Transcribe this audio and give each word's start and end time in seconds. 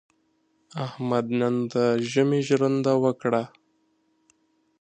احمد 0.85 1.25
نن 1.39 1.55
د 1.73 1.75
ژمي 2.11 2.41
ژرنده 2.47 2.93
وکړه. 3.03 3.43